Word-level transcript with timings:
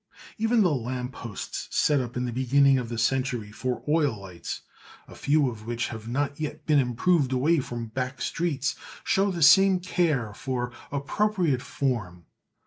Even 0.39 0.63
the 0.63 0.73
lamp 0.73 1.11
posts 1.11 1.67
set 1.69 2.01
up 2.01 2.17
in 2.17 2.25
the 2.25 2.31
beginning 2.33 2.79
of 2.79 2.89
the 2.89 2.97
century 2.97 3.51
for 3.51 3.83
oil 3.87 4.19
lights, 4.19 4.61
a 5.07 5.13
few 5.13 5.47
of 5.47 5.67
which 5.67 5.89
have 5.89 6.07
not 6.07 6.39
yet 6.39 6.65
been 6.65 6.79
improved 6.79 7.31
away 7.31 7.59
from 7.59 7.85
back 7.85 8.19
streets, 8.19 8.75
show 9.03 9.29
the 9.29 9.43
same 9.43 9.79
care 9.79 10.33
for 10.33 10.71
appropriate 10.91 11.61
form. 11.61 12.25